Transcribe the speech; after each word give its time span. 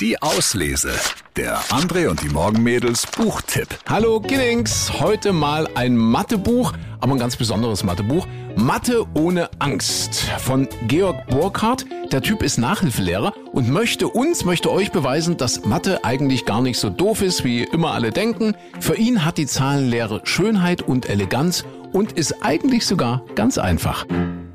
Die 0.00 0.22
Auslese. 0.22 0.92
Der 1.36 1.60
André 1.64 2.08
und 2.08 2.22
die 2.22 2.30
Morgenmädels 2.30 3.06
Buchtipp. 3.06 3.68
Hallo 3.86 4.18
Giddings, 4.18 4.90
heute 4.98 5.34
mal 5.34 5.68
ein 5.74 5.94
Mathebuch, 5.94 6.72
aber 7.00 7.12
ein 7.12 7.18
ganz 7.18 7.36
besonderes 7.36 7.84
Mathebuch. 7.84 8.26
Mathe 8.56 9.04
ohne 9.12 9.50
Angst 9.58 10.24
von 10.38 10.66
Georg 10.88 11.26
Burkhardt. 11.26 11.84
Der 12.12 12.22
Typ 12.22 12.42
ist 12.42 12.56
Nachhilfelehrer 12.56 13.34
und 13.52 13.68
möchte 13.68 14.08
uns, 14.08 14.46
möchte 14.46 14.72
euch 14.72 14.90
beweisen, 14.90 15.36
dass 15.36 15.66
Mathe 15.66 16.02
eigentlich 16.02 16.46
gar 16.46 16.62
nicht 16.62 16.78
so 16.78 16.88
doof 16.88 17.20
ist, 17.20 17.44
wie 17.44 17.64
immer 17.64 17.92
alle 17.92 18.10
denken. 18.10 18.54
Für 18.80 18.96
ihn 18.96 19.26
hat 19.26 19.36
die 19.36 19.46
Zahlenlehre 19.46 20.22
Schönheit 20.24 20.80
und 20.80 21.10
Eleganz 21.10 21.66
und 21.92 22.12
ist 22.12 22.42
eigentlich 22.42 22.86
sogar 22.86 23.22
ganz 23.34 23.58
einfach. 23.58 24.06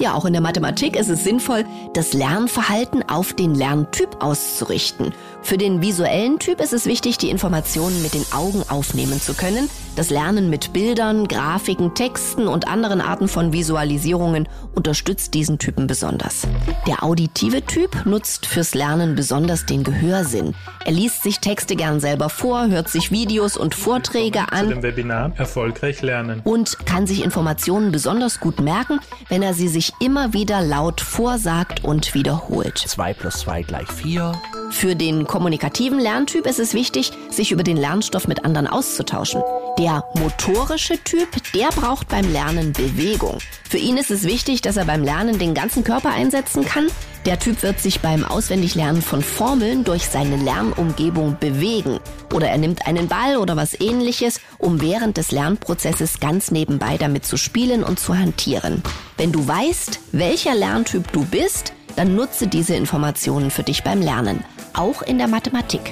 Ja, 0.00 0.14
auch 0.14 0.24
in 0.24 0.32
der 0.32 0.42
Mathematik 0.42 0.94
ist 0.94 1.08
es 1.08 1.24
sinnvoll, 1.24 1.64
das 1.92 2.12
Lernverhalten 2.12 3.08
auf 3.08 3.32
den 3.32 3.54
Lerntyp 3.56 4.22
auszurichten. 4.22 5.12
Für 5.42 5.58
den 5.58 5.82
visuellen 5.82 6.38
Typ 6.38 6.60
ist 6.60 6.72
es 6.72 6.86
wichtig, 6.86 7.18
die 7.18 7.30
Informationen 7.30 8.00
mit 8.02 8.14
den 8.14 8.24
Augen 8.32 8.62
aufnehmen 8.68 9.20
zu 9.20 9.34
können. 9.34 9.68
Das 9.96 10.10
Lernen 10.10 10.50
mit 10.50 10.72
Bildern, 10.72 11.26
Grafiken, 11.26 11.94
Texten 11.94 12.46
und 12.46 12.68
anderen 12.68 13.00
Arten 13.00 13.26
von 13.26 13.52
Visualisierungen 13.52 14.48
unterstützt 14.74 15.34
diesen 15.34 15.58
Typen 15.58 15.88
besonders. 15.88 16.46
Der 16.86 17.02
auditive 17.02 17.66
Typ 17.66 18.06
nutzt 18.06 18.46
fürs 18.46 18.74
Lernen 18.74 19.16
besonders 19.16 19.66
den 19.66 19.82
Gehörsinn. 19.82 20.54
Er 20.84 20.92
liest 20.92 21.24
sich 21.24 21.40
Texte 21.40 21.74
gern 21.74 21.98
selber 21.98 22.28
vor, 22.28 22.68
hört 22.68 22.88
sich 22.88 23.10
Videos 23.10 23.56
und 23.56 23.74
Vorträge 23.74 24.52
an. 24.52 24.68
Zu 24.68 24.82
Webinar 24.82 25.32
Erfolgreich 25.36 26.02
lernen. 26.02 26.40
Und 26.44 26.86
kann 26.86 27.08
sich 27.08 27.24
Informationen 27.24 27.90
besonders 27.90 28.38
gut 28.38 28.60
merken, 28.60 29.00
wenn 29.28 29.42
er 29.42 29.54
sie 29.54 29.68
sich 29.68 29.87
immer 30.00 30.32
wieder 30.32 30.62
laut 30.62 31.00
vorsagt 31.00 31.84
und 31.84 32.14
wiederholt. 32.14 32.78
2 32.78 33.14
plus 33.14 33.40
2 33.40 33.62
gleich 33.62 33.88
4. 33.88 34.32
Für 34.70 34.94
den 34.94 35.26
kommunikativen 35.26 35.98
Lerntyp 35.98 36.46
ist 36.46 36.58
es 36.58 36.74
wichtig, 36.74 37.12
sich 37.30 37.52
über 37.52 37.62
den 37.62 37.76
Lernstoff 37.76 38.28
mit 38.28 38.44
anderen 38.44 38.66
auszutauschen. 38.66 39.42
Der 39.78 40.04
motorische 40.14 41.02
Typ, 41.04 41.28
der 41.54 41.68
braucht 41.68 42.08
beim 42.08 42.30
Lernen 42.32 42.72
Bewegung. 42.72 43.38
Für 43.68 43.78
ihn 43.78 43.96
ist 43.96 44.10
es 44.10 44.24
wichtig, 44.24 44.60
dass 44.60 44.76
er 44.76 44.84
beim 44.84 45.02
Lernen 45.02 45.38
den 45.38 45.54
ganzen 45.54 45.84
Körper 45.84 46.10
einsetzen 46.10 46.64
kann. 46.64 46.88
Der 47.26 47.38
Typ 47.38 47.62
wird 47.62 47.80
sich 47.80 48.00
beim 48.00 48.24
Auswendiglernen 48.24 49.02
von 49.02 49.22
Formeln 49.22 49.84
durch 49.84 50.06
seine 50.06 50.36
Lernumgebung 50.36 51.36
bewegen. 51.38 52.00
Oder 52.32 52.48
er 52.48 52.58
nimmt 52.58 52.86
einen 52.86 53.08
Ball 53.08 53.36
oder 53.36 53.56
was 53.56 53.78
ähnliches, 53.80 54.40
um 54.58 54.80
während 54.80 55.16
des 55.16 55.30
Lernprozesses 55.30 56.20
ganz 56.20 56.50
nebenbei 56.50 56.96
damit 56.98 57.24
zu 57.24 57.36
spielen 57.36 57.84
und 57.84 57.98
zu 57.98 58.16
hantieren. 58.16 58.82
Wenn 59.18 59.32
du 59.32 59.48
weißt, 59.48 59.98
welcher 60.12 60.54
Lerntyp 60.54 61.10
du 61.10 61.24
bist, 61.24 61.72
dann 61.96 62.14
nutze 62.14 62.46
diese 62.46 62.76
Informationen 62.76 63.50
für 63.50 63.64
dich 63.64 63.82
beim 63.82 64.00
Lernen, 64.00 64.44
auch 64.74 65.02
in 65.02 65.18
der 65.18 65.26
Mathematik. 65.26 65.90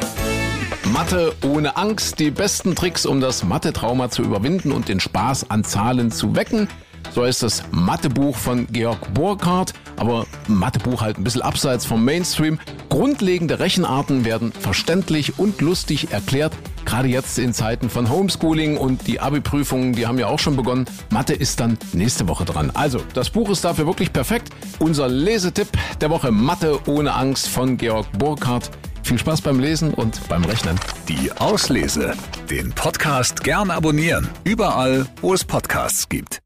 Mathe 0.93 1.35
ohne 1.45 1.77
Angst, 1.77 2.21
die 2.21 2.31
besten 2.31 2.77
Tricks, 2.77 3.05
um 3.05 3.21
das 3.21 3.43
Mathe-Trauma 3.43 4.11
zu 4.11 4.23
überwinden 4.23 4.71
und 4.71 4.89
den 4.89 5.01
Spaß 5.01 5.51
an 5.51 5.65
Zahlen 5.65 6.13
zu 6.13 6.37
wecken. 6.37 6.69
So 7.13 7.25
ist 7.25 7.43
das 7.43 7.65
Mathebuch 7.73 8.37
von 8.37 8.69
Georg 8.69 9.13
Burkhardt, 9.13 9.73
aber 9.97 10.25
Mathebuch 10.47 11.01
halt 11.01 11.19
ein 11.19 11.25
bisschen 11.25 11.43
abseits 11.43 11.85
vom 11.85 12.05
Mainstream. 12.05 12.61
Grundlegende 12.91 13.59
Rechenarten 13.59 14.25
werden 14.25 14.53
verständlich 14.53 15.37
und 15.37 15.61
lustig 15.61 16.13
erklärt, 16.13 16.53
gerade 16.87 17.09
jetzt 17.09 17.39
in 17.39 17.53
Zeiten 17.53 17.91
von 17.91 18.09
Homeschooling 18.09 18.79
und 18.79 19.07
die 19.07 19.21
Abi-Prüfungen, 19.21 19.93
die 19.93 20.07
haben 20.07 20.19
ja 20.19 20.29
auch 20.29 20.39
schon 20.39 20.57
begonnen. 20.57 20.87
Mathe 21.11 21.35
ist 21.35 21.61
dann 21.61 21.77
nächste 21.93 22.29
Woche 22.29 22.45
dran. 22.45 22.71
Also, 22.73 23.01
das 23.13 23.29
Buch 23.29 23.51
ist 23.51 23.65
dafür 23.65 23.87
wirklich 23.87 24.13
perfekt. 24.13 24.51
Unser 24.79 25.09
Lesetipp 25.09 25.69
der 26.01 26.11
Woche 26.11 26.31
Mathe 26.31 26.79
ohne 26.87 27.13
Angst 27.13 27.49
von 27.49 27.77
Georg 27.77 28.07
Burkhardt. 28.19 28.71
Viel 29.03 29.19
Spaß 29.19 29.43
beim 29.43 29.61
Lesen 29.61 29.95
und 29.95 30.27
beim 30.29 30.45
Rechnen. 30.45 30.81
Die 31.09 31.31
Auslese. 31.33 32.15
Den 32.51 32.73
Podcast 32.73 33.45
gern 33.45 33.71
abonnieren. 33.71 34.29
Überall, 34.43 35.07
wo 35.21 35.33
es 35.35 35.45
Podcasts 35.45 36.09
gibt. 36.09 36.41